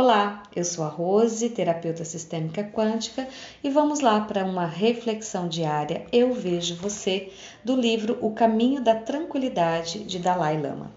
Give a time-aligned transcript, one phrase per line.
[0.00, 3.26] Olá, eu sou a Rose, terapeuta sistêmica quântica,
[3.64, 7.32] e vamos lá para uma reflexão diária Eu Vejo Você,
[7.64, 10.92] do livro O Caminho da Tranquilidade de Dalai Lama.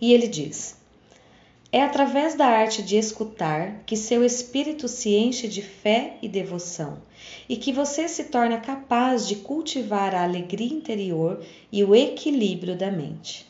[0.00, 0.78] E ele diz:
[1.70, 6.96] É através da arte de escutar que seu espírito se enche de fé e devoção,
[7.46, 12.90] e que você se torna capaz de cultivar a alegria interior e o equilíbrio da
[12.90, 13.47] mente.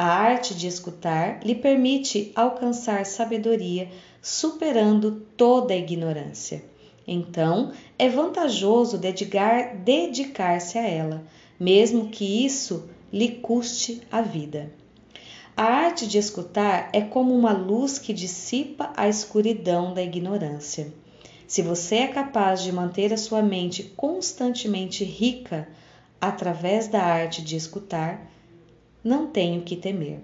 [0.00, 3.90] A arte de escutar lhe permite alcançar sabedoria,
[4.22, 6.62] superando toda a ignorância.
[7.04, 11.24] Então, é vantajoso dedicar-se a ela,
[11.58, 14.70] mesmo que isso lhe custe a vida.
[15.56, 20.92] A arte de escutar é como uma luz que dissipa a escuridão da ignorância.
[21.44, 25.66] Se você é capaz de manter a sua mente constantemente rica
[26.20, 28.37] através da arte de escutar,
[29.02, 30.20] não tenho que temer.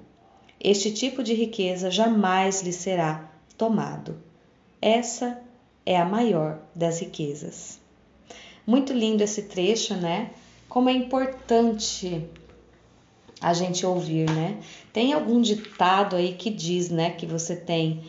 [0.60, 4.16] Este tipo de riqueza jamais lhe será tomado.
[4.80, 5.40] Essa
[5.84, 7.78] é a maior das riquezas.
[8.66, 10.30] Muito lindo esse trecho, né?
[10.68, 12.26] Como é importante
[13.40, 14.58] a gente ouvir, né?
[14.92, 18.02] Tem algum ditado aí que diz, né, que você tem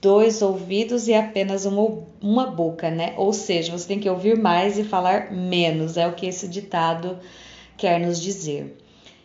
[0.00, 3.14] dois ouvidos e apenas uma, uma boca, né?
[3.16, 7.18] Ou seja, você tem que ouvir mais e falar menos, é o que esse ditado
[7.76, 8.76] quer nos dizer.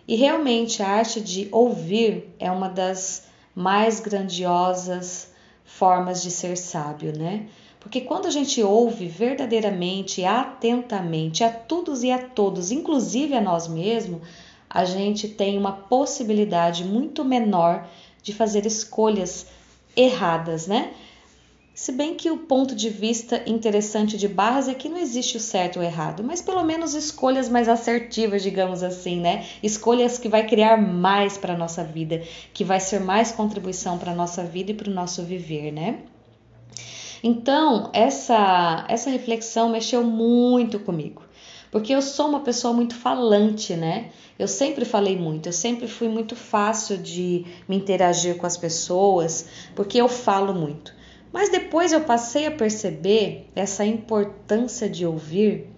[0.07, 5.31] E realmente a arte de ouvir é uma das mais grandiosas
[5.65, 7.47] formas de ser sábio, né?
[7.79, 13.67] Porque quando a gente ouve verdadeiramente, atentamente a todos e a todos, inclusive a nós
[13.67, 14.21] mesmos,
[14.69, 17.87] a gente tem uma possibilidade muito menor
[18.21, 19.47] de fazer escolhas
[19.95, 20.93] erradas, né?
[21.77, 25.39] Se bem que o ponto de vista interessante de Barras é que não existe o
[25.39, 29.45] certo ou errado, mas pelo menos escolhas mais assertivas, digamos assim, né?
[29.61, 34.11] Escolhas que vai criar mais para a nossa vida, que vai ser mais contribuição para
[34.11, 35.99] a nossa vida e para o nosso viver, né?
[37.21, 41.21] Então, essa, essa reflexão mexeu muito comigo,
[41.69, 44.09] porque eu sou uma pessoa muito falante, né?
[44.39, 49.47] Eu sempre falei muito, eu sempre fui muito fácil de me interagir com as pessoas,
[49.75, 50.97] porque eu falo muito.
[51.31, 55.69] Mas depois eu passei a perceber essa importância de ouvir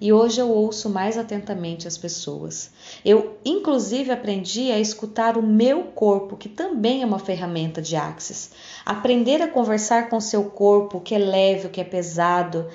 [0.00, 2.70] e hoje eu ouço mais atentamente as pessoas.
[3.04, 8.50] Eu, inclusive, aprendi a escutar o meu corpo, que também é uma ferramenta de Axis.
[8.84, 12.66] Aprender a conversar com o seu corpo, o que é leve, o que é pesado,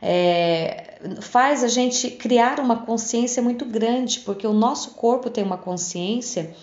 [0.00, 5.58] é, faz a gente criar uma consciência muito grande, porque o nosso corpo tem uma
[5.58, 6.54] consciência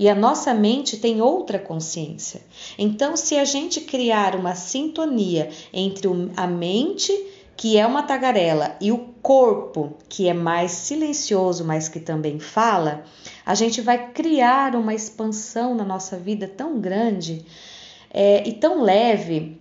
[0.00, 2.40] e a nossa mente tem outra consciência.
[2.78, 7.12] Então, se a gente criar uma sintonia entre a mente,
[7.54, 13.04] que é uma tagarela, e o corpo, que é mais silencioso, mas que também fala,
[13.44, 17.44] a gente vai criar uma expansão na nossa vida tão grande
[18.10, 19.60] é, e tão leve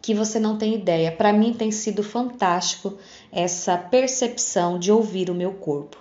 [0.00, 1.12] que você não tem ideia.
[1.12, 2.96] Para mim tem sido fantástico
[3.30, 5.98] essa percepção de ouvir o meu corpo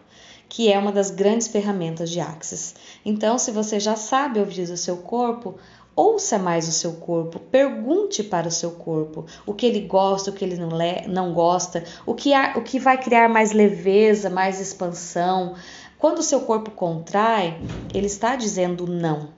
[0.49, 2.73] que é uma das grandes ferramentas de Axis.
[3.05, 5.55] Então, se você já sabe ouvir o seu corpo,
[5.95, 10.33] ouça mais o seu corpo, pergunte para o seu corpo o que ele gosta, o
[10.33, 10.69] que ele não,
[11.07, 15.53] não gosta, o que, há, o que vai criar mais leveza, mais expansão.
[15.99, 17.61] Quando o seu corpo contrai,
[17.93, 19.29] ele está dizendo não,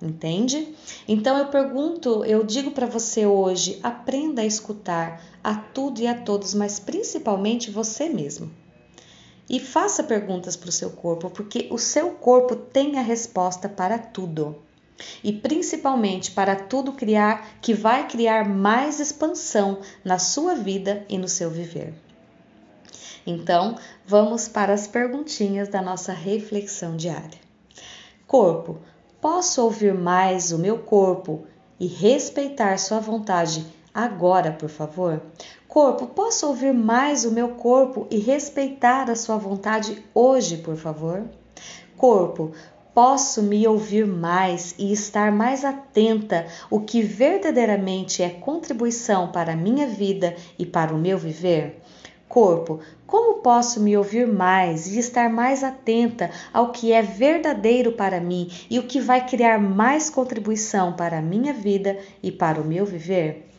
[0.00, 0.74] entende?
[1.08, 6.14] Então eu pergunto, eu digo para você hoje, aprenda a escutar a tudo e a
[6.14, 8.59] todos, mas principalmente você mesmo.
[9.52, 13.98] E faça perguntas para o seu corpo, porque o seu corpo tem a resposta para
[13.98, 14.54] tudo.
[15.24, 21.26] E principalmente para tudo criar que vai criar mais expansão na sua vida e no
[21.26, 21.92] seu viver.
[23.26, 27.40] Então, vamos para as perguntinhas da nossa reflexão diária.
[28.28, 28.78] Corpo,
[29.20, 31.44] posso ouvir mais o meu corpo
[31.80, 35.20] e respeitar sua vontade agora, por favor?
[35.66, 41.22] Corpo, posso ouvir mais o meu corpo e respeitar a sua vontade hoje, por favor?
[41.96, 42.52] Corpo,
[42.94, 49.56] posso me ouvir mais e estar mais atenta o que verdadeiramente é contribuição para a
[49.56, 51.80] minha vida e para o meu viver?
[52.28, 58.20] Corpo, como posso me ouvir mais e estar mais atenta ao que é verdadeiro para
[58.20, 62.64] mim e o que vai criar mais contribuição para a minha vida e para o
[62.64, 63.49] meu viver?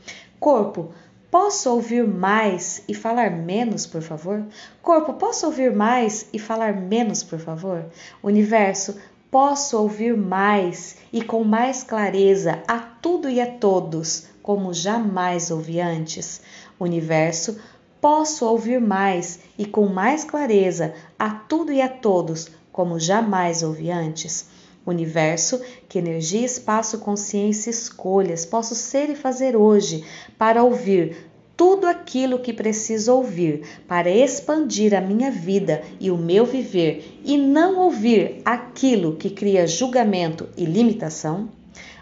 [0.42, 0.92] Corpo,
[1.32, 4.44] Posso ouvir mais e falar menos, por favor?
[4.82, 7.86] Corpo, posso ouvir mais e falar menos, por favor?
[8.22, 8.98] Universo,
[9.32, 15.80] posso ouvir mais e com mais clareza a tudo e a todos, como jamais ouvi
[15.80, 16.42] antes?
[16.78, 17.58] Universo,
[18.02, 23.90] posso ouvir mais e com mais clareza a tudo e a todos, como jamais ouvi
[23.90, 24.48] antes?
[24.86, 30.04] Universo, que energia, espaço, consciência, escolhas posso ser e fazer hoje
[30.38, 36.44] para ouvir tudo aquilo que preciso ouvir para expandir a minha vida e o meu
[36.44, 41.50] viver e não ouvir aquilo que cria julgamento e limitação?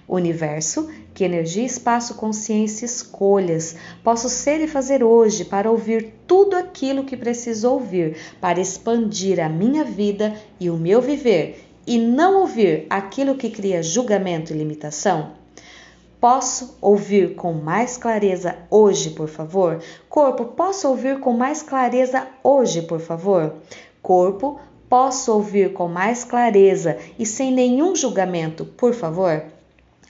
[0.08, 7.04] Universo, que energia, espaço, consciência, escolhas posso ser e fazer hoje para ouvir tudo aquilo
[7.04, 12.86] que preciso ouvir para expandir a minha vida e o meu viver e não ouvir
[12.88, 15.32] aquilo que cria julgamento e limitação?
[16.22, 19.82] Posso ouvir com mais clareza hoje, por favor?
[20.08, 23.56] Corpo, posso ouvir com mais clareza hoje, por favor?
[24.04, 29.44] Corpo, posso ouvir com mais clareza e sem nenhum julgamento, por favor?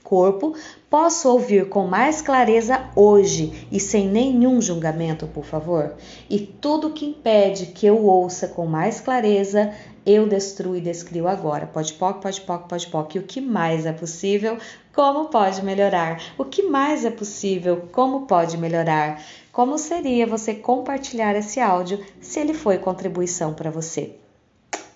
[0.10, 0.56] Corpo,
[0.90, 5.94] posso ouvir com mais clareza hoje e sem nenhum julgamento, por favor?
[6.28, 9.72] E tudo que impede que eu ouça com mais clareza,
[10.04, 11.68] eu destruo e descrio agora.
[11.68, 13.14] Pode poc, pode poc, pode poc.
[13.14, 14.58] E o que mais é possível?
[14.96, 16.20] Como pode melhorar?
[16.40, 17.84] O que mais é possível?
[17.92, 19.22] Como pode melhorar?
[19.52, 24.16] Como seria você compartilhar esse áudio se ele foi contribuição para você?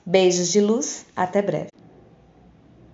[0.04, 1.73] Beijos de luz, até breve.